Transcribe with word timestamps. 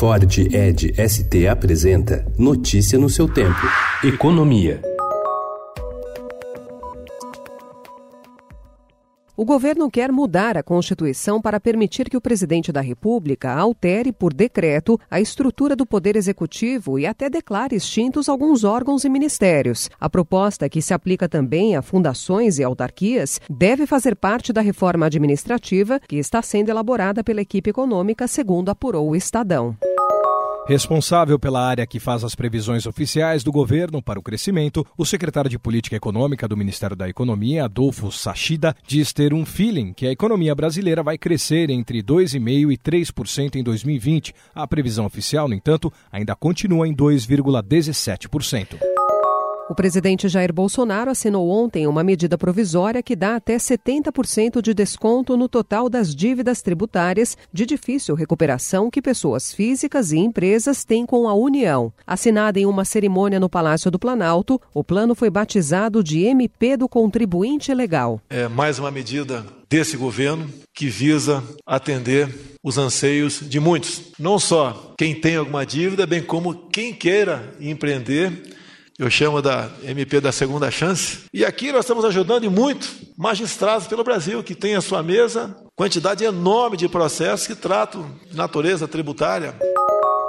Ford 0.00 0.38
Ed 0.50 0.94
ST 0.96 1.46
apresenta 1.46 2.24
Notícia 2.38 2.98
no 2.98 3.10
seu 3.10 3.28
tempo. 3.28 3.60
Economia. 4.02 4.80
O 9.36 9.44
governo 9.44 9.90
quer 9.90 10.10
mudar 10.10 10.56
a 10.56 10.62
Constituição 10.62 11.40
para 11.40 11.60
permitir 11.60 12.08
que 12.08 12.16
o 12.16 12.20
presidente 12.20 12.72
da 12.72 12.80
República 12.80 13.52
altere 13.52 14.10
por 14.10 14.32
decreto 14.32 14.98
a 15.10 15.20
estrutura 15.20 15.76
do 15.76 15.84
Poder 15.84 16.16
Executivo 16.16 16.98
e 16.98 17.06
até 17.06 17.28
declare 17.28 17.76
extintos 17.76 18.30
alguns 18.30 18.64
órgãos 18.64 19.04
e 19.04 19.08
ministérios. 19.10 19.90
A 20.00 20.08
proposta, 20.08 20.66
que 20.68 20.80
se 20.80 20.94
aplica 20.94 21.28
também 21.28 21.76
a 21.76 21.82
fundações 21.82 22.58
e 22.58 22.64
autarquias, 22.64 23.38
deve 23.50 23.86
fazer 23.86 24.16
parte 24.16 24.50
da 24.50 24.62
reforma 24.62 25.04
administrativa 25.04 26.00
que 26.08 26.16
está 26.16 26.40
sendo 26.40 26.70
elaborada 26.70 27.22
pela 27.22 27.42
equipe 27.42 27.68
econômica, 27.68 28.26
segundo 28.26 28.70
apurou 28.70 29.10
o 29.10 29.16
Estadão. 29.16 29.76
Responsável 30.66 31.38
pela 31.38 31.66
área 31.66 31.86
que 31.86 31.98
faz 31.98 32.22
as 32.22 32.34
previsões 32.34 32.86
oficiais 32.86 33.42
do 33.42 33.50
governo 33.50 34.02
para 34.02 34.20
o 34.20 34.22
crescimento, 34.22 34.86
o 34.96 35.04
secretário 35.04 35.50
de 35.50 35.58
Política 35.58 35.96
Econômica 35.96 36.46
do 36.46 36.56
Ministério 36.56 36.94
da 36.94 37.08
Economia, 37.08 37.64
Adolfo 37.64 38.12
Sachida, 38.12 38.76
diz 38.86 39.12
ter 39.12 39.34
um 39.34 39.44
feeling 39.44 39.92
que 39.92 40.06
a 40.06 40.12
economia 40.12 40.54
brasileira 40.54 41.02
vai 41.02 41.18
crescer 41.18 41.70
entre 41.70 42.02
2,5% 42.02 42.72
e 42.72 42.78
3% 42.78 43.56
em 43.56 43.62
2020. 43.62 44.34
A 44.54 44.66
previsão 44.66 45.06
oficial, 45.06 45.48
no 45.48 45.54
entanto, 45.54 45.92
ainda 46.12 46.36
continua 46.36 46.86
em 46.86 46.94
2,17%. 46.94 48.89
O 49.70 49.74
presidente 49.74 50.28
Jair 50.28 50.52
Bolsonaro 50.52 51.12
assinou 51.12 51.48
ontem 51.48 51.86
uma 51.86 52.02
medida 52.02 52.36
provisória 52.36 53.04
que 53.04 53.14
dá 53.14 53.36
até 53.36 53.56
70% 53.56 54.60
de 54.60 54.74
desconto 54.74 55.36
no 55.36 55.48
total 55.48 55.88
das 55.88 56.12
dívidas 56.12 56.60
tributárias 56.60 57.38
de 57.52 57.64
difícil 57.64 58.16
recuperação 58.16 58.90
que 58.90 59.00
pessoas 59.00 59.54
físicas 59.54 60.10
e 60.10 60.18
empresas 60.18 60.82
têm 60.82 61.06
com 61.06 61.28
a 61.28 61.34
União. 61.34 61.92
Assinada 62.04 62.58
em 62.58 62.66
uma 62.66 62.84
cerimônia 62.84 63.38
no 63.38 63.48
Palácio 63.48 63.92
do 63.92 63.98
Planalto, 63.98 64.60
o 64.74 64.82
plano 64.82 65.14
foi 65.14 65.30
batizado 65.30 66.02
de 66.02 66.24
MP 66.24 66.76
do 66.76 66.88
Contribuinte 66.88 67.72
Legal. 67.72 68.20
É 68.28 68.48
mais 68.48 68.80
uma 68.80 68.90
medida 68.90 69.46
desse 69.68 69.96
governo 69.96 70.52
que 70.74 70.88
visa 70.88 71.44
atender 71.64 72.28
os 72.60 72.76
anseios 72.76 73.38
de 73.48 73.60
muitos. 73.60 74.02
Não 74.18 74.36
só 74.36 74.94
quem 74.98 75.14
tem 75.14 75.36
alguma 75.36 75.64
dívida, 75.64 76.08
bem 76.08 76.20
como 76.20 76.54
quem 76.72 76.92
queira 76.92 77.54
empreender 77.60 78.58
eu 79.00 79.08
chamo 79.08 79.40
da 79.40 79.70
MP 79.82 80.20
da 80.20 80.30
segunda 80.30 80.70
chance. 80.70 81.20
E 81.32 81.42
aqui 81.42 81.72
nós 81.72 81.86
estamos 81.86 82.04
ajudando 82.04 82.44
e 82.44 82.50
muito 82.50 82.86
magistrados 83.16 83.86
pelo 83.86 84.04
Brasil 84.04 84.42
que 84.42 84.54
têm 84.54 84.74
à 84.74 84.82
sua 84.82 85.02
mesa 85.02 85.56
quantidade 85.74 86.22
enorme 86.22 86.76
de 86.76 86.86
processos 86.86 87.46
que 87.46 87.54
tratam 87.54 88.04
de 88.30 88.36
natureza 88.36 88.86
tributária. 88.86 89.54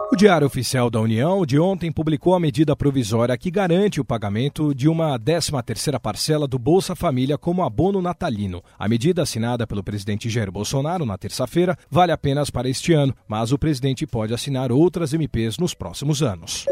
O 0.09 0.15
Diário 0.15 0.47
Oficial 0.47 0.89
da 0.89 1.01
União 1.01 1.45
de 1.45 1.59
ontem 1.59 1.91
publicou 1.91 2.33
a 2.33 2.39
medida 2.39 2.73
provisória 2.73 3.37
que 3.37 3.51
garante 3.51 3.99
o 3.99 4.05
pagamento 4.05 4.73
de 4.73 4.87
uma 4.87 5.19
13ª 5.19 5.99
parcela 5.99 6.47
do 6.47 6.57
Bolsa 6.57 6.95
Família 6.95 7.37
como 7.37 7.63
abono 7.63 8.01
natalino. 8.01 8.63
A 8.79 8.87
medida 8.87 9.23
assinada 9.23 9.67
pelo 9.67 9.83
presidente 9.83 10.29
Jair 10.29 10.49
Bolsonaro 10.49 11.05
na 11.05 11.17
terça-feira 11.17 11.77
vale 11.89 12.13
apenas 12.13 12.49
para 12.49 12.69
este 12.69 12.93
ano, 12.93 13.13
mas 13.27 13.51
o 13.51 13.57
presidente 13.57 14.07
pode 14.07 14.33
assinar 14.33 14.71
outras 14.71 15.13
MPs 15.13 15.57
nos 15.57 15.73
próximos 15.73 16.23
anos. 16.23 16.65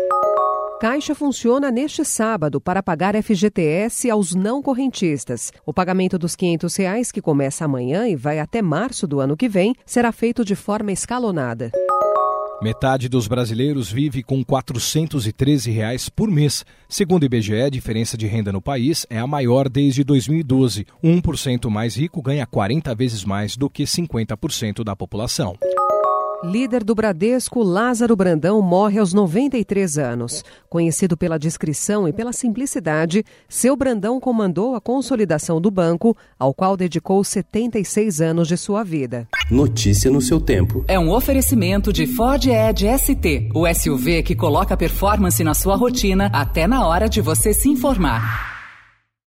Caixa 0.79 1.13
funciona 1.13 1.69
neste 1.69 2.05
sábado 2.05 2.61
para 2.61 2.81
pagar 2.81 3.13
FGTS 3.21 4.09
aos 4.09 4.33
não 4.33 4.61
correntistas. 4.61 5.51
O 5.65 5.73
pagamento 5.73 6.17
dos 6.17 6.37
500 6.37 6.73
reais, 6.77 7.11
que 7.11 7.21
começa 7.21 7.65
amanhã 7.65 8.07
e 8.07 8.15
vai 8.15 8.39
até 8.39 8.61
março 8.61 9.05
do 9.05 9.19
ano 9.19 9.35
que 9.35 9.49
vem, 9.49 9.75
será 9.85 10.13
feito 10.13 10.45
de 10.45 10.55
forma 10.55 10.93
escalonada. 10.93 11.69
Metade 12.61 13.09
dos 13.09 13.27
brasileiros 13.27 13.91
vive 13.91 14.23
com 14.23 14.41
413 14.41 15.69
reais 15.69 16.07
por 16.07 16.31
mês. 16.31 16.65
Segundo 16.87 17.23
o 17.23 17.25
IBGE, 17.25 17.61
a 17.61 17.69
diferença 17.69 18.17
de 18.17 18.25
renda 18.25 18.53
no 18.53 18.61
país 18.61 19.05
é 19.09 19.19
a 19.19 19.27
maior 19.27 19.67
desde 19.67 20.01
2012. 20.05 20.87
1% 21.03 21.69
mais 21.69 21.97
rico 21.97 22.21
ganha 22.21 22.45
40 22.45 22.95
vezes 22.95 23.25
mais 23.25 23.57
do 23.57 23.69
que 23.69 23.83
50% 23.83 24.81
da 24.85 24.95
população. 24.95 25.57
Líder 26.43 26.85
do 26.85 26.95
Bradesco, 26.95 27.61
Lázaro 27.61 28.15
Brandão 28.15 28.61
morre 28.61 28.97
aos 28.97 29.13
93 29.13 29.97
anos. 29.97 30.41
Conhecido 30.69 31.17
pela 31.17 31.37
discrição 31.37 32.07
e 32.07 32.13
pela 32.13 32.31
simplicidade, 32.31 33.25
seu 33.49 33.75
Brandão 33.75 34.21
comandou 34.21 34.73
a 34.73 34.79
consolidação 34.79 35.59
do 35.59 35.69
banco, 35.69 36.15
ao 36.39 36.53
qual 36.53 36.77
dedicou 36.77 37.21
76 37.25 38.21
anos 38.21 38.47
de 38.47 38.55
sua 38.55 38.85
vida. 38.85 39.27
Notícia 39.51 40.09
no 40.09 40.21
seu 40.21 40.39
tempo. 40.39 40.85
É 40.87 40.97
um 40.97 41.11
oferecimento 41.11 41.91
de 41.91 42.07
Ford 42.07 42.45
Edge 42.45 42.87
ST, 42.97 43.49
o 43.53 43.67
SUV 43.73 44.23
que 44.23 44.33
coloca 44.33 44.77
performance 44.77 45.43
na 45.43 45.53
sua 45.53 45.75
rotina 45.75 46.29
até 46.31 46.65
na 46.67 46.87
hora 46.87 47.09
de 47.09 47.19
você 47.19 47.53
se 47.53 47.67
informar. 47.67 48.48